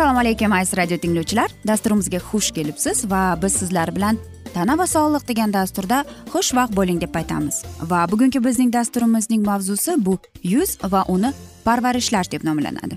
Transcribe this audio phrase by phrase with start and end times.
[0.00, 1.50] assalomu alaykum aziz radio tinglovchilar.
[1.66, 4.16] Dasturimizga xush kelibsiz va biz sizlar bilan
[4.54, 5.98] tana va sog'liq degan dasturda
[6.32, 7.62] xushvaqt bo'ling deb aytamiz.
[7.90, 11.32] Va bugungi bizning dasturimizning mavzusi bu yuz va uni
[11.64, 12.96] parvarishlash deb nomlanadi.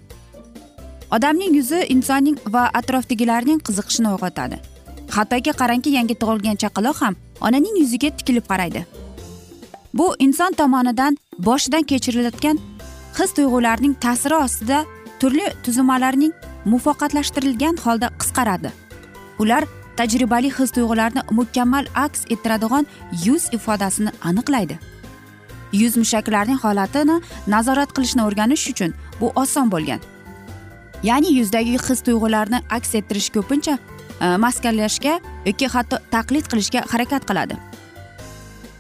[1.12, 4.58] Odamning yuzi insonning va atrofdagilarning qiziqishini uyg'otadi.
[5.16, 8.86] Hattoki qarangki yangi tug'ilgan chaqaloq ham onaning yuziga tikilib qaraydi.
[9.94, 12.60] Bu inson tomonidan boshidan kechirilayotgan
[13.18, 14.86] his tuyg'ularning ta'siri ostida
[15.20, 16.34] turli tuzilmalarning
[16.66, 18.72] muvaffaqatlashtirilgan holda qisqaradi.
[19.40, 19.64] Ular
[19.98, 22.88] tajribali his tuyg'ularni mukammal aks ettiradigan
[23.26, 24.80] yuz ifodasini aniqlaydi.
[25.74, 30.02] Yuz mushaklarining holatini nazorat qilishni o'rganish uchun bu oson bo'lgan.
[31.04, 33.78] Ya'ni yuzdagi his tuyg'ularni aks ettirish ko'pincha
[34.22, 37.58] E, maskanlashga yoki hatto taqlid qilishga harakat qiladi.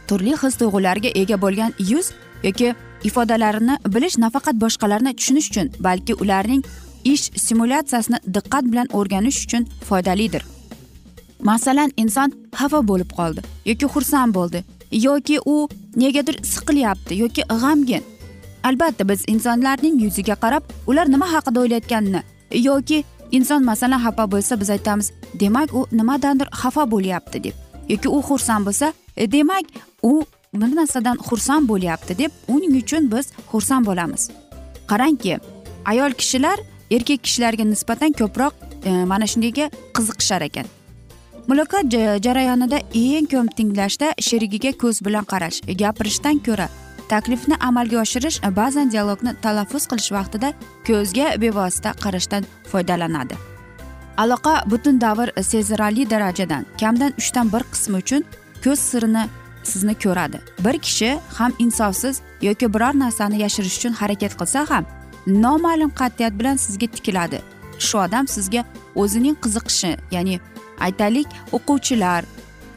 [0.07, 2.11] Turli his tuyg'ularga ega bo'lgan yuz
[2.43, 2.73] yoki
[3.03, 6.63] ifodalarini bilish nafaqat boshqalarni tushunish uchun balki ularning
[7.03, 10.43] ish simulyatsiyasini diqqat bilan o'rganish uchun foydalidir.
[11.49, 14.63] Masalan inson xafa bo'lib qoldi yoki xursand bo'ldi
[15.07, 15.55] yoki u
[15.95, 18.03] negadir siqilyapti yoki g'amgin.
[18.63, 22.21] Albatta biz insonlarning yuziga qarab ular nima haqida o'ylayotganini
[22.67, 23.03] yoki
[23.37, 25.07] inson masalan xafa bo'lsa biz aytamiz
[25.41, 27.55] demak u nimadandir xafa bo'lyapti deb.
[27.89, 29.65] Yoki u xursand bo'lsa e, demak
[30.03, 30.13] u
[30.53, 34.29] bir narsadan xursand bo'lyapti deb uning uchun biz xursand bo'lamiz.
[34.91, 35.39] Qarangki
[35.85, 36.57] ayol kishilar
[36.91, 38.53] erkak kishilarga nisbatan ko'proq
[38.85, 40.65] e, mana shundayga qiziqishar ekan.
[41.47, 41.85] Muloqot
[42.25, 46.67] jarayonida eng ko'p tinglashda sherigiga ko'z bilan qarash gapirishdan ko'ra
[47.13, 50.49] taklifni amalga oshirish ba'zan dialogni talaffuz qilish vaqtida
[50.87, 53.35] ko'zga bevosita qarashdan foydalanadi.
[54.23, 58.21] Aloqa butun davr sezilarli darajadan kamdan uchdan bir qismi uchun
[58.65, 59.23] ko'z sirini
[59.71, 60.37] sizni ko'radi.
[60.65, 64.85] Bir kishi ham insofsiz yoki biror narsani yashirish uchun harakat qilsa ham
[65.27, 67.39] noma'lum qat'iyat bilan sizga tikiladi.
[67.87, 68.61] Shu odam sizga
[69.01, 70.35] o'zining qiziqishi ya'ni
[70.85, 72.23] aytaylik o'quvchilar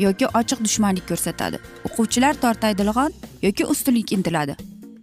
[0.06, 1.56] yoki ochiq dushmanlik ko'rsatadi.
[1.86, 3.10] O'quvchilar tortaydigan
[3.42, 4.56] yoki ustunlik intiladi.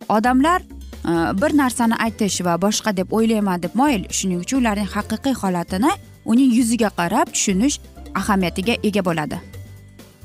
[0.09, 1.11] Odamlar e,
[1.41, 5.91] bir narsani aytish va boshqa deb o'ylayman deb moyil shuning uchun ularning haqiqiy holatini
[6.25, 7.79] uning yuziga qarab tushunish
[8.16, 9.39] ahamiyatiga ega bo'ladi.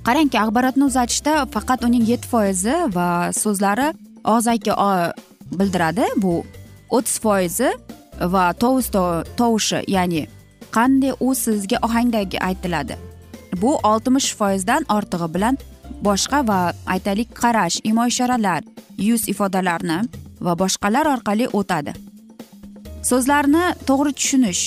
[0.06, 3.08] Qarangki axborotni uzatishda faqat uning yetti foizi va
[3.42, 3.88] so'zlari
[4.24, 4.72] og'zaki
[5.58, 6.04] bildiradi.
[6.16, 6.44] Bu
[6.90, 7.70] o'ttiz foizi
[8.34, 8.90] va tovus
[9.38, 10.26] tovushi ya'ni
[10.76, 12.96] qanday u sizga ohangdagi aytiladi.
[13.62, 15.58] Bu oltmish foizdan ortig'i bilan
[16.02, 18.62] boshqa va aytaylik qarash imo ishoralar
[18.98, 19.98] yuz ifodalarini
[20.40, 21.92] va boshqalar orqali o'tadi.
[23.10, 24.62] So'zlarni to'g'ri tushunish.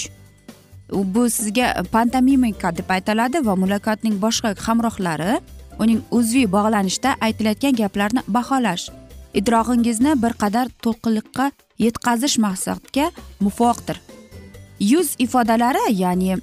[1.14, 5.40] Bu sizga pantomimika deb aytiladi va muloqotning boshqa hamrohlari
[5.80, 8.90] uning uzviy bog'lanishda aytilayotgan gaplarni baholash.
[9.40, 11.52] Idrog'ingizni bir qadar to'lqinliqqa
[11.86, 13.12] yetkazish maqsadga
[13.46, 13.98] muvofiqdir.
[14.92, 16.38] Yuz ifodalari ya'ni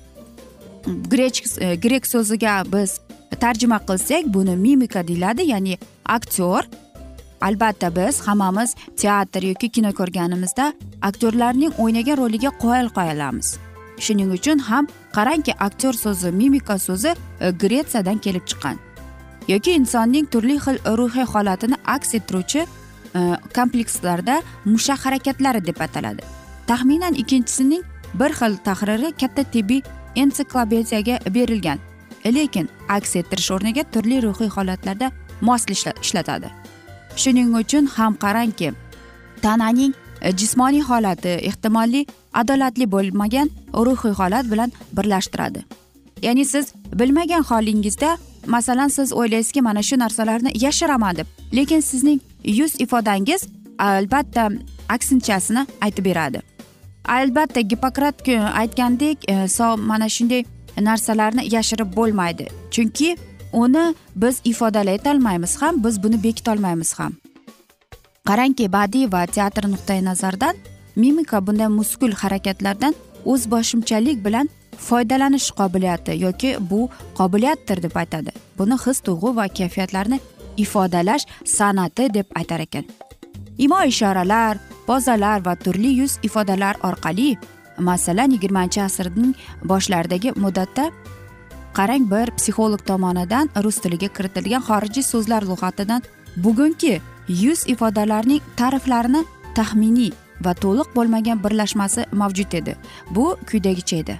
[1.13, 3.01] grek e, grek so'ziga biz
[3.37, 6.63] tarjima qilsak buni mimika deyiladi ya'ni aktyor
[7.41, 10.73] albatta biz hammamiz teatr yoki kino ko'rganimizda
[11.03, 13.59] aktyorlarning o'ynagan roliga qoyil qolamiz
[14.01, 18.77] shuning uchun ham qarangki aktyor so'zi mimika so'zi e, gretsiyadan kelib chiqqan.
[19.49, 22.61] Yoki insonning turli xil ruhiy holatini aks ettiruvchi
[23.19, 23.21] e,
[23.57, 26.23] komplekslarda mushak harakatlari deb ataladi.
[26.67, 27.83] Taxminan ikkinchisining
[28.15, 29.83] bir xil tahriri katta tibbiy
[30.17, 31.79] ensiklopediyaga berilgan.
[32.35, 35.11] Lekin aks ettirish o'rniga turli ruhiy holatlarda
[35.41, 36.51] mosli ishlatadi.
[37.17, 38.73] Shuning uchun ham qarangki
[39.43, 45.65] tananing e, jismoniy holati ehtimolli adolatli bo'lmagan ruhiy holat bilan birlashtiradi.
[46.23, 52.81] Ya'ni siz bilmagan holingizda masalan siz o'ylaysizki mana shu narsalarni yashiraman deb lekin sizning yuz
[52.81, 53.43] ifodangiz
[53.79, 54.51] albatta
[54.89, 56.43] aksinchasini aytib beradi.
[57.05, 60.45] Albatta gippokrat aytgandek e, mana shunday
[60.85, 62.47] narsalarni yashirib bo'lmaydi.
[62.71, 63.17] Chunki
[63.53, 67.13] uni biz ifodalay olmaymiz ham biz buni bekitolmaymiz ham.
[68.29, 70.57] Qarangki badiiy va teatr nuqtai nazaridan
[70.97, 72.95] mimika bunday muskul harakatlardan
[73.25, 74.49] o'zboshimchalik bilan
[74.89, 76.89] foydalanish qobiliyati yoki bu
[77.19, 78.31] qobiliyatdir deb aytadi.
[78.59, 80.21] Buni his tuyg'u va kayfiyatlarni
[80.57, 82.85] ifodalash san'ati deb aytar ekan.
[83.59, 87.37] Imo ishoralar pozalar va turli yuz ifodalar orqali
[87.79, 89.35] masalan yigirmanchi asrning
[89.65, 90.91] boshlaridagi muddatda
[91.79, 96.03] qarang bir psixolog tomonidan rus tiliga kiritilgan xorijiy so'zlar lug'atidan
[96.45, 99.23] bugungi yuz ifodalarning ta'riflarini
[99.55, 100.13] taxminiy
[100.45, 102.77] va to'liq bo'lmagan birlashmasi mavjud edi.
[103.11, 104.19] Bu quyidagicha edi.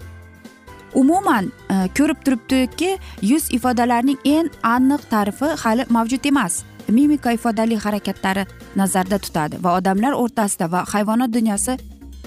[0.95, 6.63] Umuman e, ko'rib turibdiki yuz ifodalarining eng aniq ta'rifi hali mavjud emas.
[6.89, 8.47] Mimika ifodali harakatlari
[8.77, 11.77] nazarda tutadi va odamlar o'rtasida va hayvonot dunyosi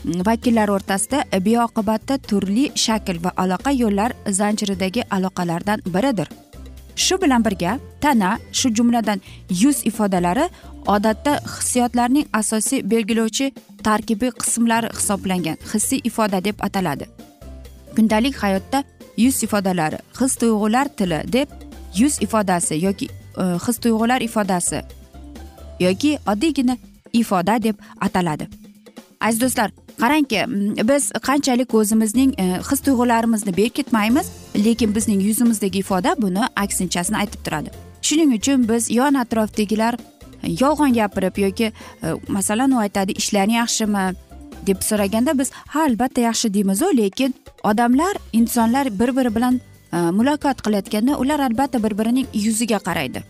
[0.06, 6.28] vakillar o'rtasida beoqibatda turli shakl va aloqa yo'llar zanjiridagi aloqalardan biridir.
[6.96, 10.50] Shu bilan birga tana shu jumladan yuz ifodalari
[10.88, 13.52] odatda hissiyotlarning asosiy belgilovchi
[13.84, 17.06] tarkibiy qismlari hisoblangan hissiy ifoda deb ataladi.
[17.96, 18.84] Kundalik hayotda
[19.18, 21.50] yuz ifodalari his tuyg'ular tili deb
[21.96, 23.08] yuz ifodasi yoki
[23.38, 24.82] e, his tuyg'ular ifodasi
[25.80, 26.78] yoki oddiygina
[27.14, 28.48] ifoda deb ataladi.
[29.22, 29.72] Aziz do'stlar
[30.02, 30.46] qarangki
[30.92, 34.32] biz qanchalik o'zimizning e, his tuyg'ularimizni berkitmaymiz
[34.66, 37.70] lekin bizning yuzimizdagi ifoda buni aksinchasini aytib turadi.
[38.02, 39.94] Shuning uchun biz yon atrofdagilar
[40.44, 41.72] e, yolg'on gapirib yoki
[42.04, 44.12] e, masalan u aytadi ishlaring yaxshimi?
[44.68, 47.34] deb so'raganda biz ha albatta yaxshi deymizu lekin
[47.64, 49.56] odamlar insonlar bir biri bilan
[50.18, 53.24] muloqot qilayotganda ular albatta bir birining yuziga qaraydi.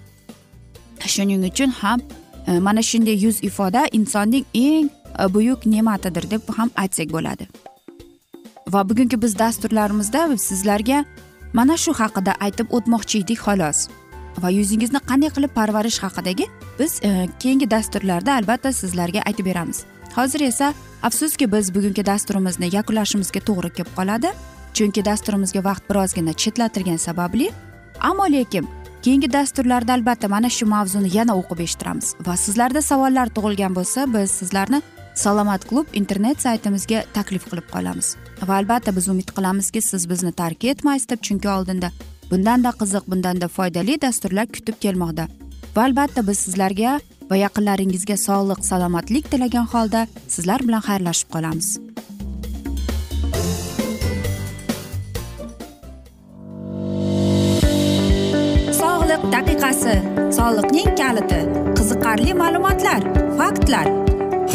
[1.14, 2.00] Shuning uchun ham
[2.48, 7.48] mana shunday yuz ifoda insonning eng Э, buyuk ne'matidir deb ham aytsak bo'ladi.
[8.68, 11.06] Va bugungi biz dasturlarimizda sizlarga
[11.54, 13.88] mana shu haqida aytib o'tmoqchi edik xolos.
[14.42, 16.46] Va yuzingizni qanday qilib parvarish haqidagi
[16.80, 19.84] biz e, keyingi dasturlarda albatta sizlarga aytib beramiz.
[20.16, 20.74] Hozir esa
[21.04, 24.32] afsuski biz bugungi dasturimizni yakunlashimizga to'g'ri kelib qoladi.
[24.74, 27.52] Chunki dasturimizga vaqt birozgina chetlatilgani sababli
[28.00, 28.68] ammo lekin
[29.04, 32.16] keyingi dasturlarda albatta mana shu mavzuni yana o'qib eshittiramiz.
[32.28, 34.82] Va sizlarda savollar tug'ilgan bo'lsa biz sizlarni
[35.16, 38.16] salomat klub internet saytimizga taklif qilib qolamiz.
[38.48, 41.92] Va albatta biz umid qilamizki siz bizni tark etmaysiz deb chunki oldinda
[42.32, 45.28] bundanda qiziq bundanda foydali dasturlar kutib kelmoqda.
[45.76, 47.00] Va albatta biz sizlarga
[47.30, 51.70] va yaqinlaringizga sog'lik salomatlik tilagan holda sizlar bilan xayrlashib qolamiz.
[58.82, 59.96] Sog'liq daqiqasi.
[60.38, 61.42] Soliqning kaliti.
[61.78, 63.02] Qiziqarli ma'lumotlar
[63.40, 64.01] faktlar.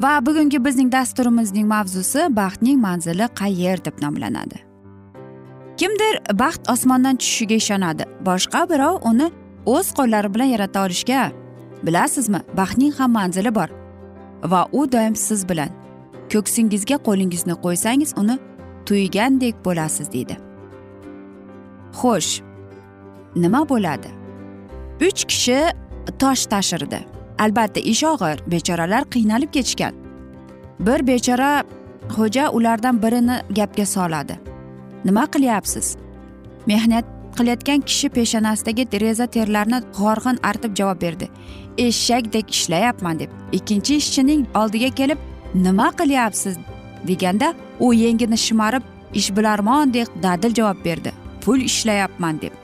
[0.00, 4.58] Va bugungi bizning dasturimizning mavzusi baxtning manzili qayer deb nomlanadi.
[5.76, 9.28] Kimdir baxt osmondan tushishiga ishonadi boshqa birov uni
[9.66, 11.22] o'z qo'llari bilan yarata olishga.
[11.86, 13.68] Bilasizmi baxtning ham manzili bor
[14.52, 15.70] va u doim siz bilan.
[16.32, 18.38] Ko'ksingizga qo'lingizni qo'ysangiz uni
[18.86, 20.36] tuygandek bo'lasiz deydi.
[22.00, 22.32] Xo'sh
[23.42, 24.10] nima bo'ladi?
[25.08, 25.60] Uch kishi
[26.18, 27.00] tosh tashirdi.
[27.44, 28.42] Albatta ish og'ir.
[28.46, 29.94] Bechoralar qiynalib ketishgan.
[30.80, 31.64] Bir bechora
[32.14, 34.38] xo'ja ulardan birini gapga soladi.
[35.04, 35.96] Nima qilyapsiz?
[36.66, 37.04] Mehnat
[37.38, 41.28] qilayotgan kishi peshonasidagi reza terlarni horg'in artib javob berdi.
[41.78, 43.30] Eshakdek ishlayapman deb.
[43.52, 45.18] Ikkinchi ishchining oldiga kelib
[45.54, 46.56] nima qilyapsiz?
[47.08, 48.82] deganda u yengini shimarib
[49.14, 51.12] ishbilarmondek dadil javob berdi.
[51.40, 52.59] Pul ishlayapman deb.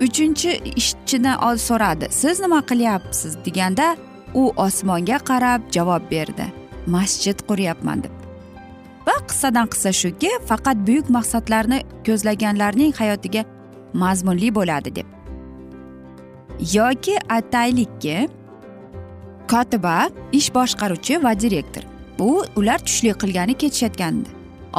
[0.00, 1.32] Uchinchi ishchini
[1.68, 2.06] so'radi.
[2.10, 3.36] Siz nima qilyapsiz?
[3.44, 3.96] deganda
[4.34, 6.46] u osmonga qarab javob berdi.
[6.86, 8.12] Masjid quryapman deb.
[9.06, 13.44] Va qissadan qissa shuki faqat buyuk maqsadlarni ko'zlaganlarning hayotiga
[14.02, 15.06] mazmunli bo'ladi deb.
[16.74, 18.28] Yoki aytaylikki
[19.52, 19.96] kotiba
[20.32, 21.84] ish boshqaruvchi va direktor.
[22.18, 24.28] Bu ular tushlik qilgani ketishayotgandi.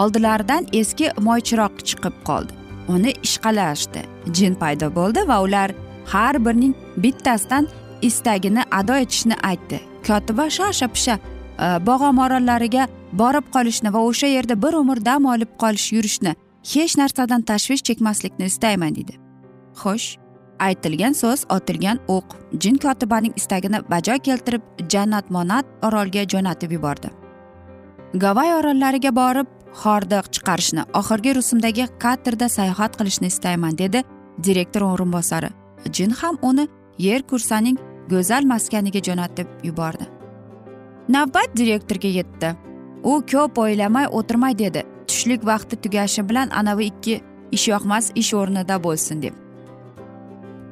[0.02, 2.61] Oldilaridan eski moychiroq chiqib qoldi.
[2.96, 4.02] Uni ishqalashdi.
[4.38, 5.70] Jin paydo bo'ldi va ular
[6.14, 7.68] har birining bittasidan
[8.02, 9.80] istagini ado etishni aytdi.
[10.08, 12.88] Kotiba shosha pisha e, bog'om orollariga
[13.24, 16.36] borib qolishni va o'sha yerda bir umr dam olib qolish yurishni
[16.74, 19.16] hech narsadan tashvish chekmaslikni istayman deydi
[19.82, 20.08] xo'sh
[20.68, 22.36] aytilgan so'z otilgan o'q.
[22.62, 24.62] Jin kotibaning istagini bajo keltirib
[24.94, 27.10] jannat monat orolga jo'natib yubordi.
[28.24, 29.48] Gavay orollariga borib
[29.84, 34.04] hordiq chiqarishni oxirgi rusumdagi katerda sayohat qilishni istayman dedi
[34.44, 35.50] direktor o'rinbosari.
[35.96, 37.78] Jin ham uni yer kursaning
[38.10, 40.06] go'zal maskaniga jo'natib yubordi.
[41.10, 42.56] Navbat direktorga yetdi.
[43.04, 44.84] U ko'p o'ylamay o'tirmay dedi.
[45.08, 49.34] Tushlik vaqti tugashi bilan anavi ikki ishyoqmas ish o'rnida bo'lsin deb.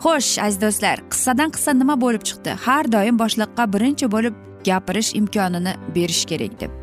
[0.03, 2.51] Xo'sh aziz do'stlar qissadan qissa nima bo'lib chiqdi?
[2.65, 4.35] Har doim boshliqqa birinchi bo'lib
[4.67, 6.78] gapirish imkonini berish kerak deb.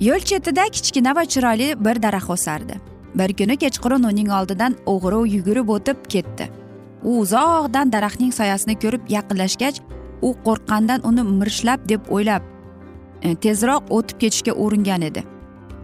[0.00, 5.68] Yo'l chetida kichkina va chiroyli bir daraxt o'sardi bir kuni kechqurun uning oldidan o'g'ri yugurib
[5.68, 6.48] o'tib ketdi.
[7.02, 9.82] U uzoqdan daraxtning soyasini ko'rib yaqinlashgach
[10.22, 12.42] u qo'rqqandan uni mirshlab deb o'ylab
[13.22, 15.24] e, tezroq o'tib ketishga uringan edi.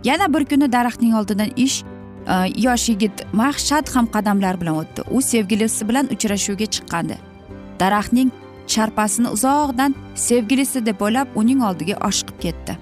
[0.05, 2.35] Yana bir kuni daraxtning oldidan ish e,
[2.67, 5.01] yosh yigit mahshad ham qadamlar bilan o'tdi.
[5.11, 7.17] U sevgilisi bilan uchrashuvga chiqqandi.
[7.81, 8.31] Daraxtning
[8.67, 12.79] sharpasini uzoqdan sevgilisi deb o'ylab uning oldiga oshiqib ketdi.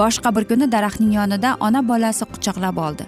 [0.00, 3.04] Boshqa bir kuni daraxtning yonida ona bolasi quchoqlab oldi.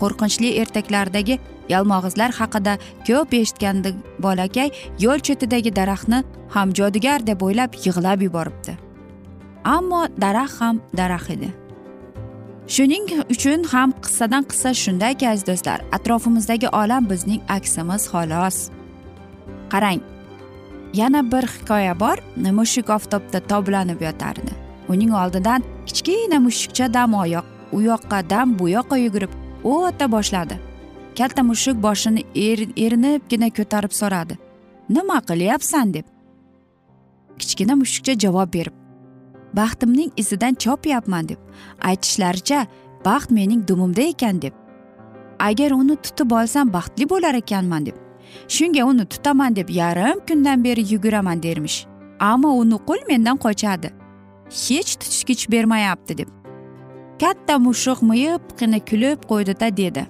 [0.00, 1.38] Qo'rqinchli ertaklardagi
[1.68, 4.70] yalmog'izlar haqida ko'p eshitgandi bolakay
[5.04, 6.22] yo'l chetidagi daraxtni
[6.54, 8.78] ham jodugar deb o'ylab yig'lab yuboribdi.
[9.76, 11.50] Ammo daraxt ham daraxt edi.
[12.74, 18.58] Shuning uchun ham qissadan qissa shundayki aziz do'stlar atrofimizdagi olam bizning aksimiz xolos.
[19.72, 20.00] Qarang
[21.00, 22.16] yana bir hikoya bor.
[22.58, 24.52] Mushuk oftobda toblanib yotardi.
[24.88, 29.32] Uning oldidan kichkina mushukcha dam oyoq u yoqqa dam bu yoqqa yugurib
[29.64, 30.56] o'ta boshladi.
[31.18, 34.38] Katta mushuk boshini er, erinibgina ko'tarib so'radi.
[34.88, 36.06] Nima qilyapsan deb.
[37.38, 38.84] Kichkina mushukcha javob berib
[39.54, 41.38] baxtimning izidan chopyapman deb.
[41.80, 42.66] Aytishlaricha
[43.04, 44.54] baxt mening dumimda ekan deb.
[45.38, 47.96] Agar uni tutib olsam baxtli bo'lar ekanman deb.
[48.48, 51.86] Shunga uni tutaman deb yarim kundan beri yuguraman dermish.
[52.20, 53.90] Ammo u nuqul mendan qochadi.
[54.54, 56.28] Hech tutishgich bermayapti deb.
[57.20, 60.06] Katta mushuq miyiqqina kulib qo'ydida dedi.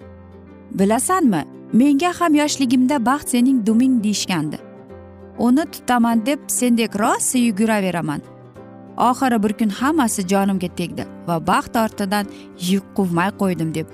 [0.78, 4.58] Bilasanmi menga ham yoshligimda baxt sening duming deyishgandi.
[5.38, 8.20] Uni tutaman deb sendek rosa yuguraveraman.
[8.96, 12.26] Oxiri bir kun hammasi jonimga tegdi va baxt ortidan
[12.70, 13.88] yuk quvmay qo'ydim deb.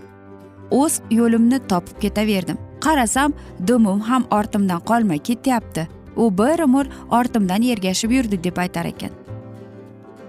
[0.71, 2.59] O'z yo'limni topib ketaverdim.
[2.85, 3.33] Qarasam
[3.69, 5.89] dumim ham ortimdan qolmay ketyapti.
[6.17, 9.20] U bir umr ortimdan ergashib yurdi deb aytar ekan.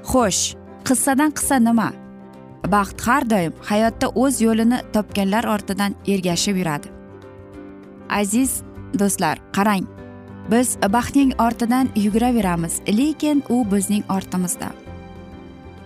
[0.10, 0.56] Xo'sh
[0.88, 1.90] qissadan qissa nima?
[2.74, 6.88] Baxt har doim hayotda o'z yo'lini topganlar ortidan ergashib yuradi.
[8.10, 8.52] Aziz
[9.00, 9.86] do'stlar qarang
[10.52, 14.70] biz baxtning ortidan yuguraveramiz lekin u bizning ortimizda.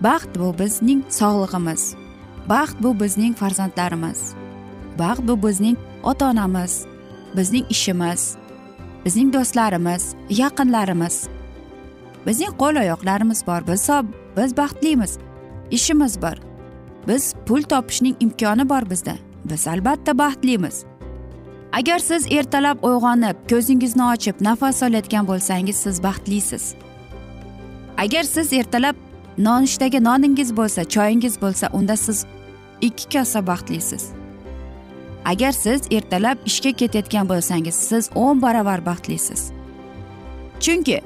[0.00, 1.94] Baxt bu bizning sog'lig'imiz.
[2.48, 4.34] Baxt bu bizning farzandlarimiz.
[4.98, 6.86] Baxt bu bizning ota onamiz
[7.36, 8.36] bizning ishimiz.
[9.04, 11.28] Bizning do'stlarimiz yaqinlarimiz.
[12.26, 13.88] Bizning qo'l oyoqlarimiz bor biz
[14.36, 15.18] biz baxtlimiz
[15.70, 16.36] ishimiz bor.
[17.08, 19.14] Biz pul topishning imkoni bor bizda.
[19.44, 20.84] Biz albatta baxtlimiz.
[21.72, 26.74] Agar siz ertalab uyg'onib ko'zingizni ochib nafas olayotgan bo'lsangiz siz baxtlisiz.
[27.98, 28.96] Agar siz ertalab
[29.38, 32.26] nonushtaga noningiz bo'lsa choyingiz bo'lsa unda siz
[32.80, 34.10] ikki kosa baxtlisiz.
[35.24, 39.50] Agar siz ertalab ishga ketayotgan bo'lsangiz siz o'n baravar baxtlisiz.
[40.60, 41.00] Chunki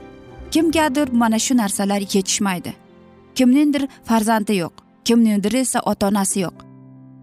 [0.51, 2.73] kimgadir mana shu narsalar yetishmaydi.
[3.35, 4.73] Kimningdir farzandi yo'q
[5.05, 6.55] kimningdir esa ota onasi yo'q.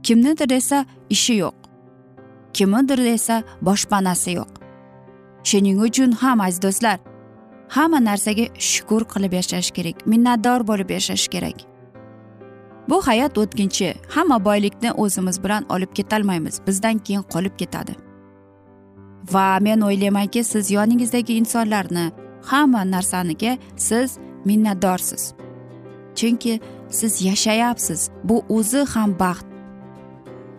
[0.04, 1.56] Kimnidir esa ishi yo'q.
[2.54, 4.52] Kimnidir esa boshpanasi yo'q.
[5.44, 7.00] Shuning uchun ham aziz do'stlar
[7.76, 11.58] hamma narsaga shukur qilib yashash kerak minnatdor bo'lib yashash kerak.
[12.90, 17.94] Bu hayot o'tkinchi hamma boylikni o'zimiz bilan olib ketolmaymiz bizdan keyin qolib ketadi.
[19.34, 22.12] Va men o'ylaymanki siz yoningizdagi insonlarni
[22.52, 25.34] hamma narsaniga siz minnatdorsiz.
[26.16, 29.46] Chunki siz yashayapsiz bu o'zi ham baxt.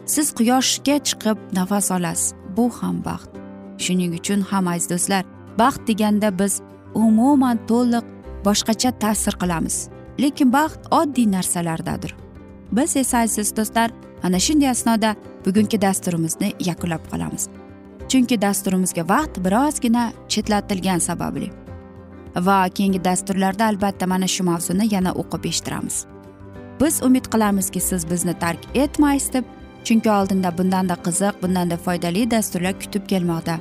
[0.06, 3.30] Siz quyoshga chiqib nafas olasiz bu ham baxt.
[3.78, 5.24] Shuning uchun ham aziz do'stlar
[5.58, 6.60] baxt deganda biz
[6.94, 8.04] umuman to'liq
[8.46, 9.76] boshqacha ta'sir qilamiz.
[10.22, 12.12] Lekin baxt oddiy narsalardadir.
[12.72, 13.90] Biz esa aziz do'stlar
[14.22, 17.48] ana shunday asnoda bugungi dasturimizni yakunlab qolamiz.
[18.08, 21.67] Chunki dasturimizga vaqt birozgina chetlatilgani sababli.
[22.36, 26.06] Va keyingi dasturlarda albatta mana shu mavzuni yana o'qib eshittiramiz.
[26.80, 29.44] Biz umid qilamizki siz bizni tark etmaysiz deb
[29.84, 33.58] chunki oldinda bundanda qiziq bundanda foydali dasturlar kutib kelmoqda.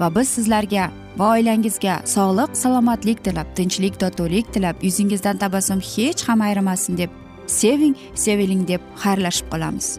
[0.00, 6.40] Va biz sizlarga va oilangizga sog'lik salomatlik tilab tinchlik totuvlik tilab yuzingizdan tabassum hech ham
[6.40, 7.10] ayrimasin deb
[7.46, 9.98] seving seviling deb xayrlashib qolamiz.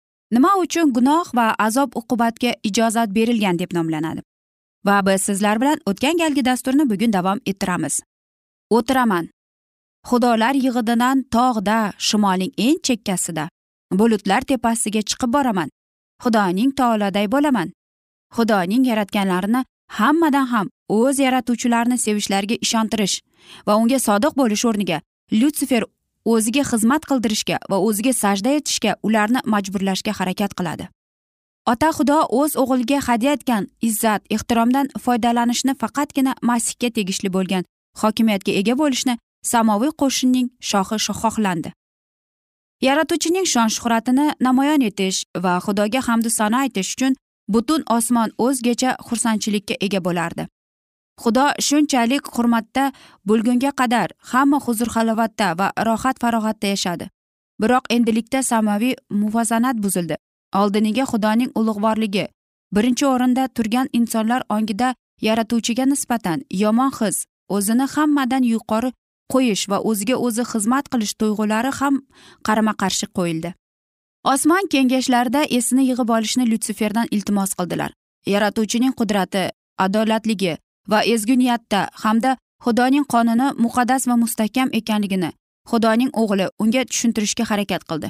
[0.31, 4.21] nima uchun gunoh va azob uqubatga ijozat berilgan deb nomlanadi?
[4.85, 8.01] Va biz sizlar bilan o'tgan galgi dasturni bugun davom ettiramiz.
[8.69, 9.29] O'tiraman.
[10.09, 13.49] Xudolar yig'ididan tog'da shimolning eng chekkasida
[13.99, 15.69] bulutlar tepasiga chiqib boraman.
[16.23, 17.73] Xudoning taoloday bo'laman.
[18.35, 19.61] Xudoning yaratganlarini
[19.99, 23.15] hammadan ham o'z yaratuvchilarini sevishlariga ishontirish
[23.67, 25.01] va unga sodiq bo'lish o'rniga
[25.39, 25.83] lyutsifer
[26.25, 30.87] o'ziga xizmat qildirishga va o'ziga sajda etishga ularni majburlashga harakat qiladi.
[31.71, 37.67] Ota xudo o'z o'g'liga hadya etgan izzat ehtiromdan foydalanishni faqatgina masihga tegishli bo'lgan
[38.01, 39.17] hokimiyatga ega bo'lishni
[39.51, 41.71] samoviy qo'shinning shohi xohlandi.
[42.81, 47.13] Yaratuvchining shon shuhratini namoyon etish va xudoga hamdu sano aytish uchun
[47.53, 50.47] butun osmon o'zgacha xursandchilikka ega bo'lardi.
[51.23, 52.83] Xudo shunchalik hurmatda
[53.27, 57.05] bo'lgunga qadar hamma huzur halovatda va rohat farog'atda yashadi.
[57.61, 60.15] Biroq endilikda samoviy muvozanat buzildi.
[60.61, 62.25] Oldiniga xudoning ulug'vorligi
[62.75, 64.95] birinchi o'rinda turgan insonlar ongida
[65.27, 68.91] yaratuvchiga nisbatan yomon his o'zini hammadan yuqori
[69.33, 71.95] qo'yish va o'ziga o'zi xizmat qilish tuyg'ulari ham
[72.47, 73.53] qarama qarshi qo'yildi.
[74.33, 77.91] Osmon kengashlarida esini yig'ib olishni lyutsiferdan iltimos qildilar.
[78.33, 79.43] Yaratuvchining qudrati
[79.85, 80.53] adolatligi
[80.91, 82.31] va ezgu niyatda hamda
[82.65, 85.31] xudoning qonuni muqaddas va mustahkam ekanligini
[85.71, 88.09] xudoning o'g'li unga tushuntirishga harakat qildi.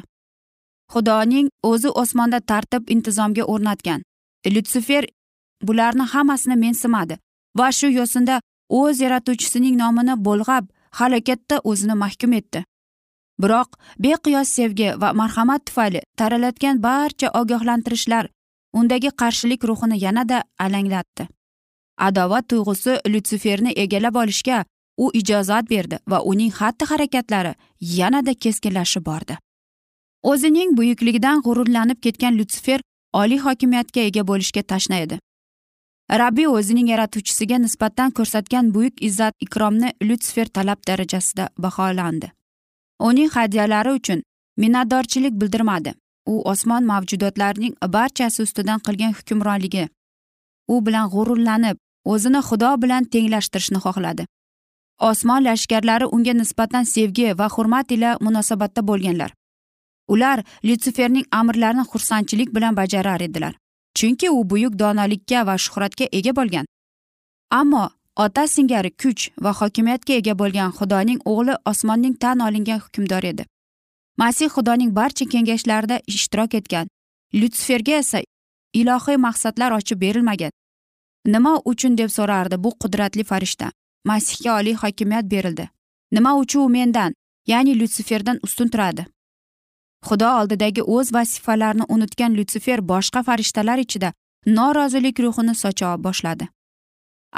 [0.93, 4.01] Xudoning o'zi osmonda tartib intizomga o'rnatgan.
[4.53, 5.03] Lyutsifer
[5.67, 7.17] bularni hammasini mensimadi
[7.57, 8.35] va shu yo'sinda
[8.79, 10.65] o'z yaratuvchisining nomini bo'lg'ab
[10.99, 12.63] halokatda o'zini mahkum etdi.
[13.41, 13.69] Biroq
[14.03, 18.25] beqiyos sevgi va marhamat tufayli taralatgan barcha ogohlantirishlar
[18.79, 21.27] undagi qarshilik ruhini yanada alanglatdi.
[22.07, 24.65] Adovat tuyg'usi lyutsiferni egallab olishga
[24.97, 29.37] u ijozat berdi va uning xatti harakatlari yanada keskinlashib bordi.
[30.23, 32.81] O'zining buyukligidan g'ururlanib ketgan lyutsifer
[33.13, 35.19] oliy hokimiyatga ega bo'lishga tashna edi.
[36.21, 42.31] Rabbiy o'zining yaratuvchisiga nisbatan ko'rsatgan buyuk izzat ikromni lyutsifer talab darajasida baholandi.
[42.99, 44.23] Uning hadyalari uchun
[44.57, 45.93] minnatdorchilik bildirmadi.
[46.25, 49.87] U osmon mavjudotlarining barchasi ustidan qilgan hukmronligi
[50.67, 54.25] u bilan g'ururlanib o'zini xudo bilan tenglashtirishni xohladi.
[54.99, 59.31] Osmon lashkarlari unga nisbatan sevgi va hurmat ila munosabatda bo'lganlar.
[60.07, 63.53] Ular lyutsiferning amrlarini xursandchilik bilan bajarar edilar
[63.93, 66.65] chunki u buyuk donolikka va shuhratga ega bo'lgan.
[67.49, 73.45] Ammo ota singari kuch va hokimiyatga ega bo'lgan xudoning o'g'li osmonning tan olingan hukmdor edi.
[74.17, 76.87] Masih xudoning barcha kengashlarida ishtirok etgan
[77.33, 78.19] lyutsiferga esa
[78.73, 80.51] ilohiy maqsadlar ochib berilmagan.
[81.25, 83.71] Nima uchun deb so'rardi bu qudratli farishta?
[84.05, 85.69] Masihga oliy hokimiyat berildi.
[86.11, 87.13] Nima uchun u mendan
[87.47, 89.05] ya'ni lyutsiferdan ustun turadi?
[90.07, 94.13] Xudo oldidagi o'z vazifalarini unutgan lyutsifer boshqa farishtalar ichida
[94.45, 96.47] norozilik ruhini socha boshladi.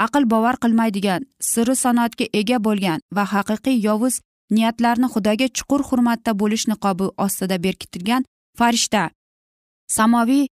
[0.06, 4.16] Aql bovar qilmaydigan sirri sanoatga ega bo'lgan va haqiqiy yovuz
[4.56, 8.26] niyatlarni xudoga chuqur hurmatda bo'lish niqobi ostida berkitilgan
[8.60, 9.10] farishta
[9.98, 10.48] samoviy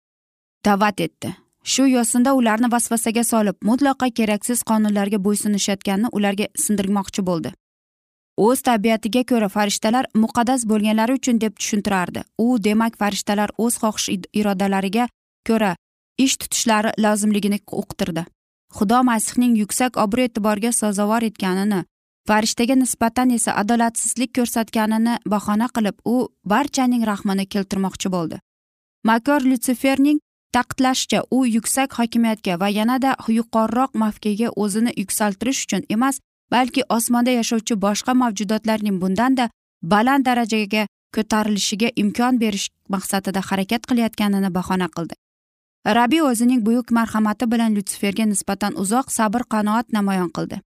[0.66, 1.30] da'vat etdi.
[1.72, 7.52] Shu yo'sinda ularni vasvasaga solib mutlaqo keraksiz qonunlarga bo'ysunishayotganini ularga sindirmoqchi bo'ldi.
[8.48, 12.24] O'z tabiatiga ko'ra farishtalar muqaddas bo'lganlari uchun deb tushuntirardi.
[12.46, 14.08] U demak farishtalar o'z xohish
[14.40, 15.06] irodalariga
[15.48, 15.72] ko'ra
[16.26, 18.24] ish tutishlari lozimligini uqtirdi.
[18.78, 21.82] Xudo masihning yuksak obro' e'tiborga sazovor etganini
[22.30, 26.16] farishtaga nisbatan esa adolatsizlik ko'rsatganini bahona qilib u
[26.54, 28.38] barchaning rahmini keltirmoqchi bo'ldi.
[29.10, 30.20] Makor lyutsiferning
[30.56, 36.20] ta'kidlashicha u yuksak hokimiyatga va yanada yuqoriroq mavqega o'zini yuksaltirish uchun emas
[36.52, 39.50] balki osmonda yashovchi boshqa mavjudotlarning bundanda
[39.82, 45.14] baland darajaga ko'tarilishiga imkon berish maqsadida harakat qilayotganini bahona qildi.
[45.98, 50.62] Rabiy o'zining buyuk marhamati bilan lyutsiferga nisbatan uzoq sabr qanoat namoyon qildi.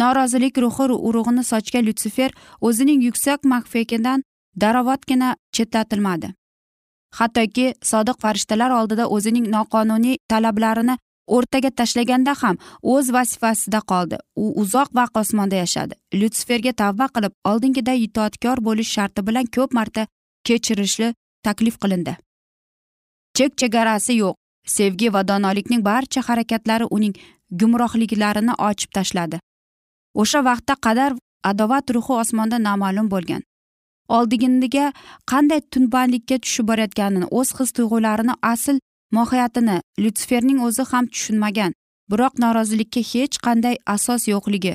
[0.00, 4.22] Norozilik ruhi urug'ini sochgan lyutsifer o'zining yuksak maxfiyakidan
[4.62, 6.28] darovatgina chetlatilmadi.
[7.18, 10.96] Hattoki sodiq farishtalar oldida o'zining noqonuniy talablarini
[11.36, 14.16] o'rtaga tashlaganda ham o'z vazifasida qoldi.
[14.42, 15.94] U uzoq vaqt osmonda yashadi.
[16.18, 20.06] Lyutsiferga tavba qilib oldingiday itoatkor bo'lish sharti bilan ko'p marta
[20.46, 21.08] kechirishli
[21.46, 22.16] taklif qilindi.
[23.36, 24.36] Chek chegarasi yo'q.
[24.76, 27.14] Sevgi va donolikning barcha harakatlari uning
[27.60, 29.40] gumrohliklarini ochib tashladi.
[30.14, 31.12] O'sha vaqtda qadar
[31.50, 33.42] adovat ruhi osmonda noma'lum bo'lgan.
[34.08, 34.92] Oldingiga
[35.30, 38.76] qanday tunbandlikka tushib borayotganini o'z his tuyg'ularini asl
[39.16, 41.72] mohiyatini lyutsiferning o'zi ham tushunmagan.
[42.10, 44.74] Biroq norozilikka hech qanday asos yo'qligi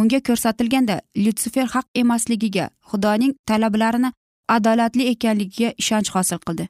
[0.00, 4.10] unga ko'rsatilganda lyutsifer haq emasligiga xudoning talablarini
[4.56, 6.64] adolatli ekanligiga ishonch hosil qildi.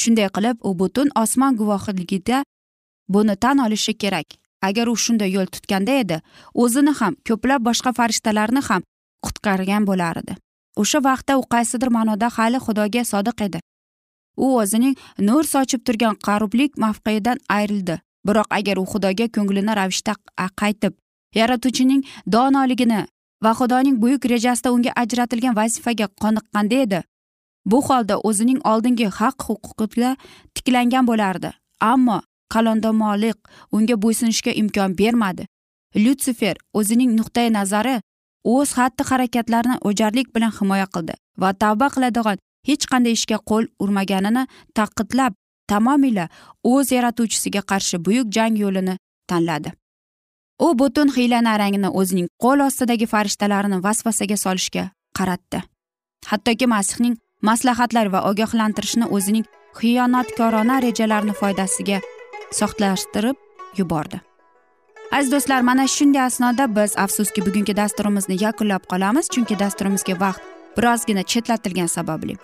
[0.00, 2.44] Shunday qilib u butun osmon guvohligida
[3.08, 4.28] buni tan olishi kerak.
[4.62, 6.16] Agar u shunday yo'l tutganda edi
[6.62, 8.82] o'zini ham ko'plab boshqa farishtalarni ham
[9.26, 10.36] qutqargan bo'lar edi
[10.80, 13.60] o'sha vaqtda u qaysidir ma'noda hali xudoga sodiq edi.
[14.44, 18.00] U o'zining nur sochib turgan qarublik mavqeidan ayrildi.
[18.26, 20.14] Biroq agar u xudoga ko'nglini ravishda
[20.60, 20.92] qaytib
[21.34, 22.02] yaratuvchining
[22.34, 23.00] donoligini
[23.44, 27.00] va xudoning buyuk rejasida unga ajratilgan vazifaga qoniqqanda edi
[27.64, 30.16] bu holda o'zining oldingi haq huquqida
[30.54, 31.50] tiklangan bo'lardi.
[31.80, 32.20] Ammo
[32.54, 33.38] qalondomoliq
[33.72, 35.46] unga bo'ysunishga imkon bermadi.
[35.96, 38.00] Lyutsifer o'zining nuqtai nazari
[38.44, 44.42] o'z xatti harakatlarini o'jarlik bilan himoya qildi va tavba qiladigan hech qanday ishga qo'l urmaganini
[44.78, 45.32] taqidlab
[45.72, 46.26] tamomila
[46.72, 48.94] o'z yaratuvchisiga qarshi buyuk jang yo'lini
[49.30, 49.72] tanladi.
[50.66, 54.84] U butun hiyla narangini o'zining qo'l ostidagi farishtalarini vasvasaga solishga
[55.18, 55.62] qaratdi.
[56.30, 57.16] Hattoki masihning
[57.48, 59.46] maslahatlari va ogohlantirishni o'zining
[59.78, 61.98] xiyonatkorona rejalarini foydasiga
[62.58, 63.36] soxtalashtirib
[63.78, 64.20] yubordi.
[65.12, 70.42] Aziz do'stlar mana shunday asnoda biz afsuski bugungi dasturimizni yakunlab qolamiz chunki dasturimizga vaqt
[70.76, 72.36] birozgina chetlatilgani sababli.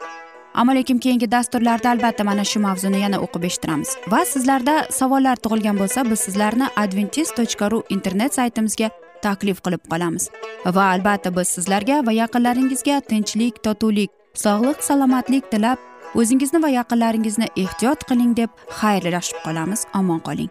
[0.54, 3.90] Ammo lekin keyingi dasturlarda albatta mana shu mavzuni yana o'qib eshittiramiz.
[4.12, 8.90] Va sizlarda savollar tug'ilgan bo'lsa biz sizlarni adventis tochka ru internet saytimizga
[9.22, 10.28] taklif qilib qolamiz.
[10.76, 14.10] Va albatta biz sizlarga va yaqinlaringizga tinchlik totuvlik
[14.44, 15.78] sog'lik salomatlik tilab
[16.20, 18.50] o'zingizni va yaqinlaringizni ehtiyot qiling deb
[18.80, 19.86] xayrlashib qolamiz.
[20.00, 20.50] Omon qoling.